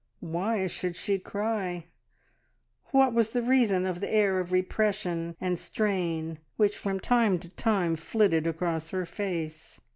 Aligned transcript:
Why 0.23 0.65
should 0.65 0.95
she 0.95 1.19
cry? 1.19 1.85
What 2.85 3.13
was 3.13 3.29
the 3.29 3.43
reason 3.43 3.85
of 3.85 3.99
the 3.99 4.11
air 4.11 4.39
of 4.39 4.51
repression 4.51 5.35
and 5.39 5.59
strain 5.59 6.39
which 6.57 6.75
from 6.75 6.99
time 6.99 7.37
to 7.37 7.49
time 7.49 7.95
flitted 7.95 8.47
across 8.47 8.89
her 8.89 9.05
face? 9.05 9.79